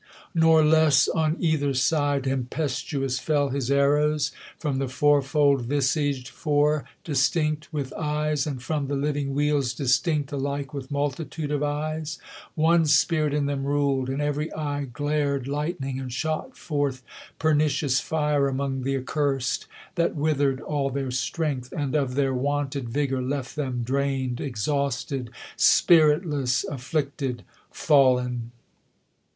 [0.33, 7.71] Nor less on either side tempestuous fell His arrows, from the fourfold visag'd Four Distinct
[7.71, 12.17] with eyes, and from the living wheels Distinct alike with multitude of eyes;
[12.55, 17.03] One spirit in them rul'd, and ev'ry eye Giar'd lightning, and shot forth
[17.37, 23.21] pernicious fire Among the accurs'd, that withered all their strengtli, And of their v/onted vigour
[23.21, 28.47] left them drain'd, Exhausted, spiritless, afflicted, falPn.